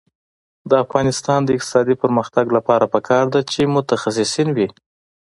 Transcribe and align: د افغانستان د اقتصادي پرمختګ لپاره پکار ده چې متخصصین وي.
د 0.69 0.71
افغانستان 0.83 1.39
د 1.43 1.49
اقتصادي 1.57 1.95
پرمختګ 2.03 2.45
لپاره 2.57 2.85
پکار 2.93 3.25
ده 3.33 3.41
چې 3.51 3.71
متخصصین 3.75 4.49
وي. 4.55 4.67